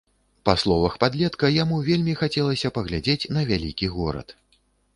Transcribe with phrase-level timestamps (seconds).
[0.47, 4.27] Па словах падлетка, яму вельмі хацелася паглядзець на вялікі горад.